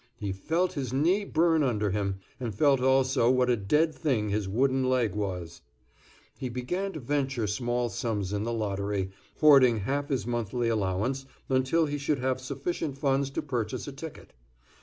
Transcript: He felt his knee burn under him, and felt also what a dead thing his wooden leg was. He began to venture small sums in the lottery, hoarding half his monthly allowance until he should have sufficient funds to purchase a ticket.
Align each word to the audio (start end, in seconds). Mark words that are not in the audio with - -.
He 0.17 0.31
felt 0.31 0.73
his 0.73 0.91
knee 0.91 1.25
burn 1.25 1.61
under 1.61 1.91
him, 1.91 2.21
and 2.39 2.55
felt 2.55 2.79
also 2.81 3.29
what 3.29 3.51
a 3.51 3.55
dead 3.55 3.93
thing 3.93 4.29
his 4.29 4.49
wooden 4.49 4.83
leg 4.89 5.13
was. 5.13 5.61
He 6.39 6.49
began 6.49 6.91
to 6.93 6.99
venture 6.99 7.45
small 7.45 7.87
sums 7.87 8.33
in 8.33 8.41
the 8.43 8.51
lottery, 8.51 9.11
hoarding 9.41 9.81
half 9.81 10.09
his 10.09 10.25
monthly 10.25 10.69
allowance 10.69 11.27
until 11.49 11.85
he 11.85 11.99
should 11.99 12.17
have 12.17 12.41
sufficient 12.41 12.97
funds 12.97 13.29
to 13.29 13.43
purchase 13.43 13.87
a 13.87 13.91
ticket. 13.91 14.33